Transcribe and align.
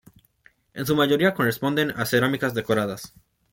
En 0.73 0.87
su 0.87 0.95
mayoría 0.95 1.35
corresponden 1.35 1.91
a 1.91 2.07
cerámicas 2.07 2.55
decoradas. 2.55 3.13